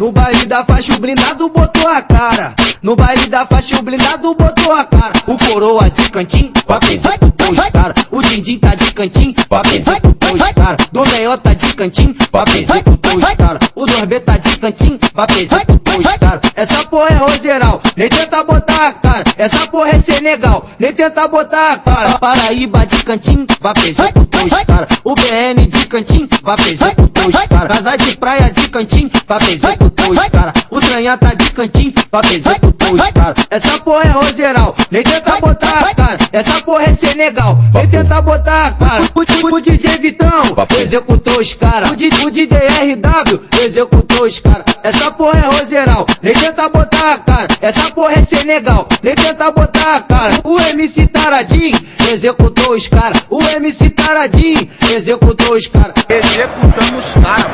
No 0.00 0.10
baile 0.10 0.46
da 0.46 0.64
faixa 0.64 0.94
o 0.94 0.98
blindado 0.98 1.48
botou 1.48 1.88
a 1.88 2.02
cara. 2.02 2.54
No 2.82 2.96
baile 2.96 3.28
da 3.28 3.46
faixa 3.46 3.78
o 3.78 3.82
blindado 3.82 4.34
botou 4.34 4.72
a 4.72 4.84
cara. 4.84 5.12
O 5.26 5.38
coroa 5.38 5.88
de 5.90 6.10
cantinho, 6.10 6.52
pra 6.66 6.80
executar 6.90 7.50
os 7.50 7.60
cara. 7.70 7.94
O 8.10 8.22
dindim 8.22 8.58
tá 8.58 8.74
de 8.74 8.92
cantinho, 8.92 9.34
pra 9.48 9.62
executar 9.72 10.32
os 10.32 10.52
cara. 10.52 10.76
Do 10.90 11.06
meiota 11.06 11.38
tá 11.50 11.54
de 11.54 11.74
cantinho, 11.74 12.14
pra 12.32 12.44
executar 12.56 13.14
os 13.14 13.34
cara. 13.36 13.58
O 13.94 13.96
Dorbe 13.96 14.18
tá 14.20 14.36
de 14.36 14.58
cantinho, 14.58 14.98
pra 15.14 15.26
executar 15.38 15.98
os 15.98 16.06
cara. 16.18 16.40
Essa 16.56 16.84
porra 16.86 17.10
é 17.10 17.14
rogeral, 17.14 17.80
nem 17.96 18.08
tenta 18.08 18.42
botar 18.42 18.88
a 18.88 18.92
cara. 18.92 19.24
Essa 19.38 19.68
porra 19.68 19.90
é 19.90 20.00
Senegal, 20.00 20.68
nem 20.80 20.92
tenta 20.92 21.28
botar 21.28 21.72
a 21.72 21.78
cara. 21.78 22.18
Paraíba 22.18 22.84
de 22.86 23.04
cantinho, 23.04 23.46
pra 23.60 23.72
executar 23.86 24.44
os 24.44 24.64
cara. 24.64 24.88
O 25.04 25.14
BN 25.14 25.66
de 25.66 25.86
cantinho, 25.86 26.28
pra 26.42 26.56
executar 26.68 27.28
os 27.28 27.34
cara. 27.46 27.68
Casa 27.68 27.96
de 27.96 28.16
praia 28.16 28.50
de 28.50 28.68
cantinho, 28.68 29.10
pra 29.26 29.38
executar 29.48 30.10
os 30.10 30.28
cara. 30.28 30.52
O 30.70 30.80
Tranha 30.80 31.16
tá 31.16 31.34
de 31.34 31.50
cantinho, 31.52 31.92
pra 32.10 32.20
executar 32.32 32.92
os 32.92 33.10
cara. 33.12 33.34
Essa 33.48 33.78
porra 33.78 34.02
é 34.02 34.10
rogeral, 34.10 34.74
nem 34.90 35.04
tenta 35.04 35.40
botar 35.40 35.78
a 35.78 35.94
cara. 35.94 36.18
Essa 36.32 36.60
porra 36.62 36.82
é 36.82 36.92
Senegal, 36.92 37.58
nem 37.72 37.88
tenta 37.88 38.20
botar 38.20 38.66
a 38.66 38.72
cara. 38.72 39.04
O, 39.14 39.20
o, 39.20 39.54
o 39.54 39.60
DJ 39.60 39.98
Vitão 39.98 40.42
executou 40.82 41.38
os 41.38 41.54
cara. 41.54 41.86
O, 41.86 42.26
o 42.26 42.30
DJ 42.30 42.58
RW 42.58 43.54
executou 43.94 44.26
os 44.26 44.38
cara. 44.40 44.64
Essa 44.82 45.10
porra 45.12 45.38
é 45.38 45.46
rogeral, 45.46 46.04
nem 46.22 46.34
tenta 46.34 46.68
botar 46.68 47.14
a 47.14 47.18
cara. 47.18 47.48
Essa 47.60 47.90
porra 47.92 48.14
é 48.14 48.24
Senegal, 48.24 48.88
nem 49.02 49.14
tenta 49.14 49.50
botar 49.50 49.96
a 49.96 50.02
cara. 50.02 50.34
O 50.44 50.60
MC 50.60 51.06
Taradinho 51.06 51.78
executou 52.12 52.74
os 52.74 52.86
cara. 52.88 53.14
O 53.30 53.42
MC 53.42 53.90
Taradinho 53.90 54.68
executou 54.94 55.54
os 55.54 55.66
cara. 55.66 55.94
Executamos 56.08 57.06
os 57.06 57.14
cara. 57.14 57.50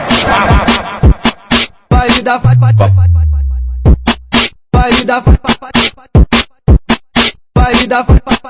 Baile 1.90 2.22
da 2.22 2.40
fa 2.40 2.54
Baile 4.72 5.04
da 5.04 5.22
fa 5.22 5.38
Baile 7.54 7.86
da 7.86 8.04
fa 8.04 8.22
Baile 8.24 8.40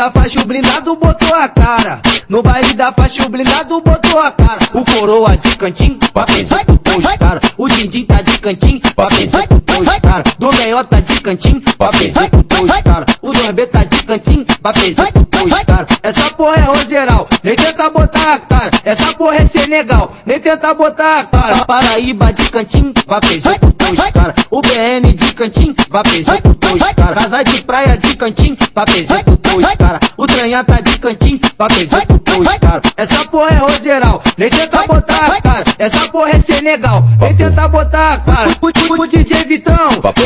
da 0.00 0.10
faixa 0.10 0.40
o 0.40 0.46
blindado 0.46 0.96
botou 0.96 1.34
a 1.36 1.46
cara. 1.46 2.00
No 2.26 2.42
baile 2.42 2.72
da 2.72 2.90
faixa 2.90 3.22
o 3.26 3.28
blindado 3.28 3.82
botou 3.82 4.18
a 4.18 4.30
cara. 4.30 4.58
O 4.72 4.82
coroa 4.82 5.36
de 5.36 5.58
cantinho, 5.58 5.98
pra 6.14 6.24
executar 6.38 6.96
os 6.96 7.04
cara. 7.18 7.40
O 7.58 7.68
dindim 7.68 8.06
tá 8.06 8.22
de 8.22 8.38
cantinho, 8.38 8.80
pra 8.96 9.08
executar 9.08 9.78
os 9.78 10.00
cara. 10.00 10.24
Do 10.38 10.50
meiota 10.54 11.02
de 11.02 11.20
cantinho, 11.20 11.60
pra 11.76 11.90
executar 12.02 12.62
os 12.62 12.80
cara. 12.80 13.06
O 13.20 13.30
Dorbe 13.30 13.66
tá 13.66 13.84
de 13.84 13.89
cantinho, 14.10 14.44
pra 14.60 14.72
executar 14.84 15.44
os 15.44 15.58
cara. 15.64 15.86
Essa 16.02 16.34
porra 16.34 16.56
é 16.56 16.62
rogeral, 16.62 17.28
nem 17.44 17.54
tenta 17.54 17.90
botar 17.90 18.34
a 18.34 18.38
cara. 18.40 18.70
Essa 18.84 19.14
porra 19.14 19.36
é 19.36 19.46
Senegal, 19.46 20.12
nem 20.26 20.40
tenta 20.40 20.74
botar 20.74 21.20
a 21.20 21.24
cara. 21.24 21.64
Paraíba 21.64 22.32
de 22.32 22.50
cantinho, 22.50 22.92
pra 23.06 23.20
executar 23.32 23.92
os 23.92 24.10
cara. 24.10 24.34
O 24.50 24.60
BN 24.60 25.12
de 25.12 25.32
cantinho, 25.32 25.74
pra 25.88 26.02
executar 26.12 26.74
os 26.74 26.82
cara. 26.82 27.14
Casa 27.14 27.44
de 27.44 27.62
praia 27.62 27.96
de 27.96 28.16
cantinho, 28.16 28.56
pra 28.74 28.84
executar 28.96 29.56
os 29.56 29.74
cara. 29.76 30.00
O 30.16 30.26
Tranha 30.26 30.64
tá 30.64 30.80
de 30.80 30.98
cantinho, 30.98 31.40
pra 31.56 31.68
executar 31.80 32.40
os 32.40 32.58
cara. 32.58 32.82
Essa 32.96 33.24
porra 33.28 33.50
é 33.50 33.58
rogeral, 33.58 34.22
nem 34.36 34.50
tenta 34.50 34.86
botar 34.88 35.26
a 35.26 35.40
cara. 35.40 35.64
Essa 35.78 36.08
porra 36.08 36.30
é 36.30 36.40
Senegal, 36.40 37.04
nem 37.20 37.36
tenta 37.36 37.68
botar 37.68 38.14
a 38.14 38.18
cara. 38.18 38.50
O 38.60 39.06
DJ 39.06 39.44
Vitão 39.44 39.69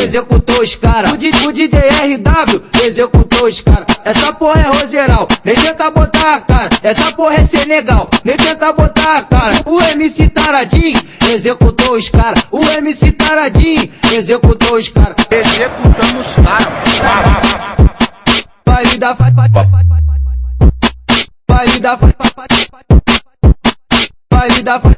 executou 0.03 0.61
os 0.61 0.75
cara. 0.75 1.09
O, 1.09 1.13
o 1.13 1.51
DJ 1.51 1.79
RW 1.79 2.61
executou 2.85 3.47
os 3.47 3.61
cara. 3.61 3.85
Essa 4.03 4.33
porra 4.33 4.61
é 4.61 4.67
rogeral, 4.67 5.27
nem 5.43 5.55
tenta 5.55 5.91
botar 5.91 6.35
a 6.35 6.41
cara. 6.41 6.69
Essa 6.83 7.11
porra 7.13 7.35
é 7.35 7.45
Senegal, 7.45 8.09
nem 8.23 8.37
tenta 8.37 8.71
botar 8.73 9.17
a 9.17 9.23
cara. 9.23 9.55
O 9.65 9.81
MC 9.81 10.29
Taradinho 10.29 10.99
executou 11.33 11.95
os 11.95 12.09
cara. 12.09 12.35
O 12.51 12.63
MC 12.63 13.11
Taradinho 13.11 13.89
executou 14.13 14.77
os 14.77 14.89
cara. 14.89 15.15
Executamos 15.29 16.27
os 16.27 16.35
cara. 16.35 17.75
Baile 18.65 18.97
da 18.97 19.15
fa 19.15 19.31
Baile 21.47 21.79
da 21.79 21.97
fa 21.97 22.13
Baile 24.29 24.63
da 24.63 24.79
fa 24.79 24.95